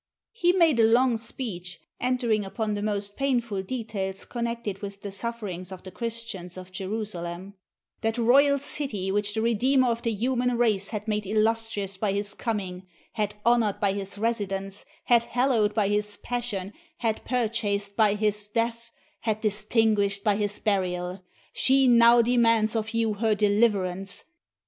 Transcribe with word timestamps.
He 0.31 0.51
made 0.51 0.79
a 0.79 0.83
long 0.87 1.15
speech, 1.15 1.79
enter 1.99 2.31
ing 2.31 2.43
upon 2.43 2.73
the 2.73 2.81
most 2.81 3.15
painful 3.15 3.61
details 3.61 4.25
connected 4.25 4.81
with 4.81 5.03
the 5.03 5.11
sufferings 5.11 5.71
of 5.71 5.83
the 5.83 5.91
Christians 5.91 6.57
of 6.57 6.71
Jerusalem, 6.71 7.53
"that 8.01 8.17
royal 8.17 8.57
city 8.57 9.11
which 9.11 9.35
the 9.35 9.43
Redeemer 9.43 9.89
of 9.89 10.01
the 10.01 10.11
human 10.11 10.57
race 10.57 10.89
had 10.89 11.07
made 11.07 11.25
608 11.25 11.33
GOD 11.33 11.37
WILLETH 11.37 11.45
IT 11.85 11.89
illuetrioiis 11.91 11.99
by 11.99 12.11
his 12.13 12.33
coming, 12.33 12.87
had 13.13 13.35
honored 13.45 13.79
by 13.79 13.93
his 13.93 14.17
residence, 14.17 14.85
had 15.03 15.23
hallowed 15.25 15.75
by 15.75 15.87
his 15.87 16.17
passion, 16.17 16.73
had 16.97 17.23
purchased 17.23 17.95
by 17.95 18.15
his 18.15 18.47
death, 18.47 18.89
had 19.19 19.39
distinguished 19.39 20.23
by 20.23 20.35
his 20.35 20.57
burial. 20.57 21.23
She 21.53 21.87
now 21.87 22.23
de 22.23 22.37
mands 22.37 22.75
of 22.75 22.95
you 22.95 23.13
her 23.13 23.35
deliverance 23.35 24.23